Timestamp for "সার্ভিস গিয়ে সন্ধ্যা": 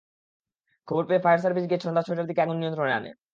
1.43-2.03